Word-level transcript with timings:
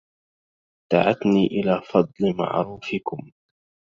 دعتني 0.91 1.45
إلى 1.47 1.81
فضل 1.91 2.37
معروفكم 2.37 3.31